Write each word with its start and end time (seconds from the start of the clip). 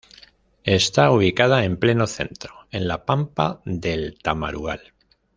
Está 0.63 1.11
ubicada 1.11 1.63
en 1.63 1.77
pleno 1.77 2.07
centro 2.07 2.65
en 2.71 2.87
la 2.87 3.05
pampa 3.05 3.61
del 3.65 4.17
Tamarugal. 4.19 4.95